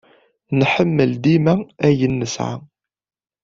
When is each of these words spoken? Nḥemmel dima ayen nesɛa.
Nḥemmel 0.59 1.11
dima 1.23 1.55
ayen 1.85 2.13
nesɛa. 2.21 2.57